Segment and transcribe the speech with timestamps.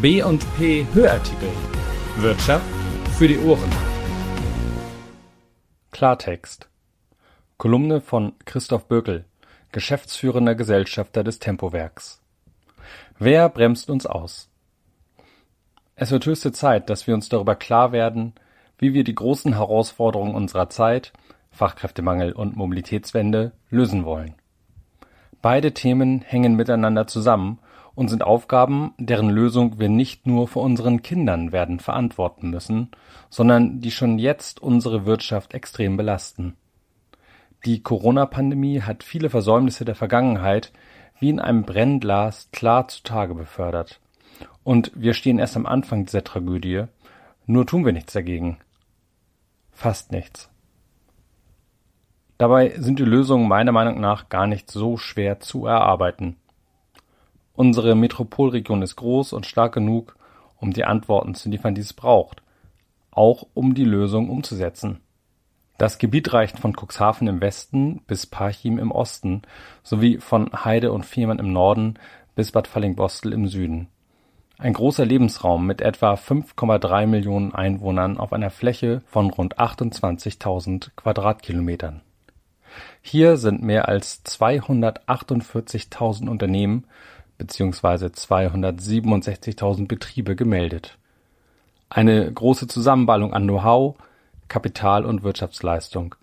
[0.00, 1.50] B&P Hörartikel.
[2.16, 2.64] Wirtschaft
[3.16, 3.70] für die Ohren.
[5.92, 6.68] Klartext.
[7.58, 9.26] Kolumne von Christoph Böckel,
[9.70, 12.20] geschäftsführender Gesellschafter des Tempowerks.
[13.18, 14.48] Wer bremst uns aus?
[15.94, 18.32] Es wird höchste Zeit, dass wir uns darüber klar werden,
[18.78, 21.12] wie wir die großen Herausforderungen unserer Zeit,
[21.52, 24.34] Fachkräftemangel und Mobilitätswende, lösen wollen.
[25.42, 27.58] Beide Themen hängen miteinander zusammen
[27.94, 32.90] und sind Aufgaben, deren Lösung wir nicht nur vor unseren Kindern werden verantworten müssen,
[33.28, 36.56] sondern die schon jetzt unsere Wirtschaft extrem belasten.
[37.64, 40.72] Die Corona-Pandemie hat viele Versäumnisse der Vergangenheit
[41.20, 44.00] wie in einem Brennglas klar zutage befördert.
[44.64, 46.84] Und wir stehen erst am Anfang dieser Tragödie,
[47.46, 48.58] nur tun wir nichts dagegen.
[49.70, 50.48] Fast nichts.
[52.38, 56.36] Dabei sind die Lösungen meiner Meinung nach gar nicht so schwer zu erarbeiten.
[57.54, 60.16] Unsere Metropolregion ist groß und stark genug,
[60.56, 62.42] um die Antworten zu liefern, die es braucht,
[63.10, 65.00] auch um die Lösung umzusetzen.
[65.76, 69.42] Das Gebiet reicht von Cuxhaven im Westen bis Parchim im Osten
[69.82, 71.98] sowie von Heide und Fehmarn im Norden
[72.34, 73.88] bis Bad Fallingbostel im Süden.
[74.58, 82.02] Ein großer Lebensraum mit etwa 5,3 Millionen Einwohnern auf einer Fläche von rund 28.000 Quadratkilometern.
[83.00, 86.86] Hier sind mehr als 248.000 Unternehmen
[87.42, 90.96] beziehungsweise 267.000 Betriebe gemeldet.
[91.90, 93.96] Eine große Zusammenballung an Know-how,
[94.46, 96.14] Kapital und Wirtschaftsleistung.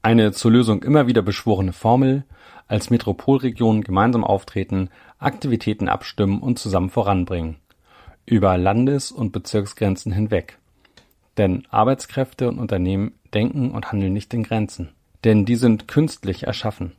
[0.00, 2.24] Eine zur Lösung immer wieder beschworene Formel,
[2.66, 7.56] als Metropolregion gemeinsam auftreten, Aktivitäten abstimmen und zusammen voranbringen.
[8.24, 10.58] Über Landes- und Bezirksgrenzen hinweg.
[11.36, 14.94] Denn Arbeitskräfte und Unternehmen denken und handeln nicht in Grenzen.
[15.24, 16.92] Denn die sind künstlich erschaffen.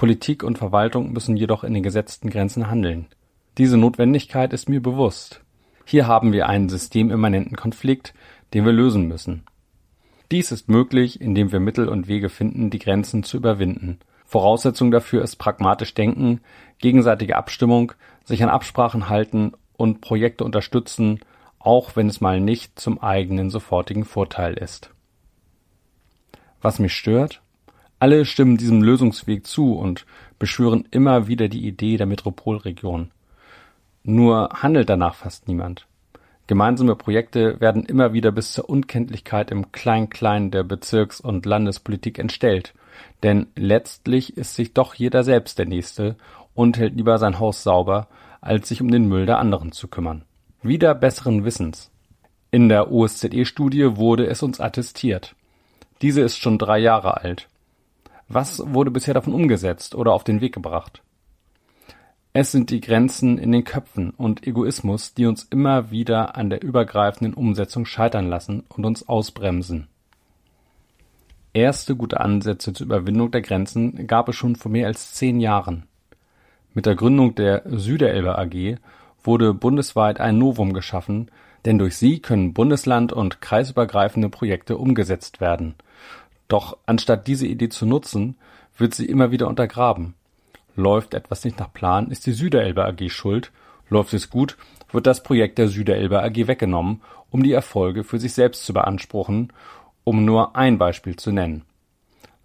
[0.00, 3.04] Politik und Verwaltung müssen jedoch in den gesetzten Grenzen handeln.
[3.58, 5.42] Diese Notwendigkeit ist mir bewusst.
[5.84, 8.14] Hier haben wir einen systemimmanenten Konflikt,
[8.54, 9.42] den wir lösen müssen.
[10.30, 13.98] Dies ist möglich, indem wir Mittel und Wege finden, die Grenzen zu überwinden.
[14.24, 16.40] Voraussetzung dafür ist pragmatisch denken,
[16.78, 17.92] gegenseitige Abstimmung,
[18.24, 21.20] sich an Absprachen halten und Projekte unterstützen,
[21.58, 24.94] auch wenn es mal nicht zum eigenen sofortigen Vorteil ist.
[26.62, 27.42] Was mich stört?
[28.00, 30.06] Alle stimmen diesem Lösungsweg zu und
[30.38, 33.10] beschwören immer wieder die Idee der Metropolregion.
[34.04, 35.86] Nur handelt danach fast niemand.
[36.46, 42.72] Gemeinsame Projekte werden immer wieder bis zur Unkenntlichkeit im Klein-Klein der Bezirks- und Landespolitik entstellt.
[43.22, 46.16] Denn letztlich ist sich doch jeder selbst der Nächste
[46.54, 48.08] und hält lieber sein Haus sauber,
[48.40, 50.24] als sich um den Müll der anderen zu kümmern.
[50.62, 51.90] Wieder besseren Wissens.
[52.50, 55.36] In der OSZE-Studie wurde es uns attestiert.
[56.00, 57.49] Diese ist schon drei Jahre alt.
[58.32, 61.02] Was wurde bisher davon umgesetzt oder auf den Weg gebracht?
[62.32, 66.62] Es sind die Grenzen in den Köpfen und Egoismus, die uns immer wieder an der
[66.62, 69.88] übergreifenden Umsetzung scheitern lassen und uns ausbremsen.
[71.52, 75.88] Erste gute Ansätze zur Überwindung der Grenzen gab es schon vor mehr als zehn Jahren.
[76.72, 78.76] Mit der Gründung der Süderelbe AG
[79.24, 81.32] wurde bundesweit ein Novum geschaffen,
[81.64, 85.74] denn durch sie können Bundesland und kreisübergreifende Projekte umgesetzt werden–
[86.52, 88.36] doch anstatt diese Idee zu nutzen,
[88.76, 90.14] wird sie immer wieder untergraben.
[90.74, 93.52] Läuft etwas nicht nach Plan, ist die Süderelbe AG schuld,
[93.88, 94.56] läuft es gut,
[94.92, 99.52] wird das Projekt der Süderelbe AG weggenommen, um die Erfolge für sich selbst zu beanspruchen,
[100.04, 101.64] um nur ein Beispiel zu nennen.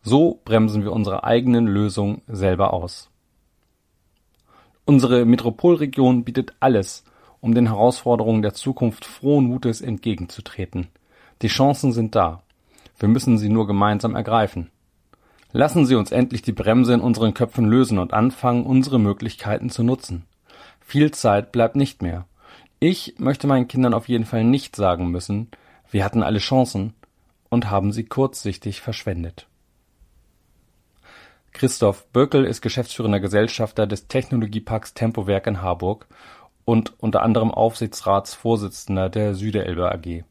[0.04, 3.10] So bremsen wir unsere eigenen Lösungen selber aus.
[4.86, 7.04] Unsere Metropolregion bietet alles,
[7.42, 10.90] um den Herausforderungen der Zukunft frohen Mutes entgegenzutreten.
[11.42, 12.44] Die Chancen sind da.
[13.06, 14.72] Wir müssen sie nur gemeinsam ergreifen.
[15.52, 19.84] Lassen Sie uns endlich die Bremse in unseren Köpfen lösen und anfangen, unsere Möglichkeiten zu
[19.84, 20.26] nutzen.
[20.80, 22.26] Viel Zeit bleibt nicht mehr.
[22.80, 25.52] Ich möchte meinen Kindern auf jeden Fall nicht sagen müssen,
[25.92, 26.96] wir hatten alle Chancen
[27.50, 29.46] und haben sie kurzsichtig verschwendet.
[31.54, 36.08] Christoph Böckel ist geschäftsführender Gesellschafter des Technologieparks Tempowerk in Harburg
[36.66, 40.24] und unter anderem Aufsichtsratsvorsitzender der Süderelbe AG.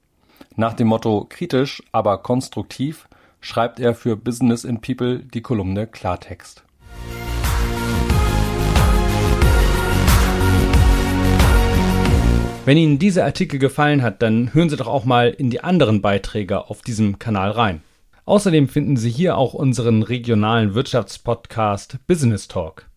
[0.56, 3.08] Nach dem Motto kritisch, aber konstruktiv
[3.40, 6.62] schreibt er für Business in People die Kolumne Klartext.
[12.64, 16.00] Wenn Ihnen dieser Artikel gefallen hat, dann hören Sie doch auch mal in die anderen
[16.00, 17.82] Beiträge auf diesem Kanal rein.
[18.24, 22.88] Außerdem finden Sie hier auch unseren regionalen Wirtschaftspodcast Business Talk.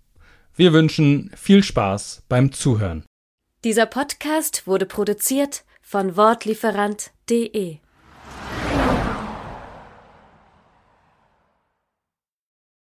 [0.55, 3.03] Wir wünschen viel Spaß beim Zuhören.
[3.63, 7.77] Dieser Podcast wurde produziert von Wortlieferant.de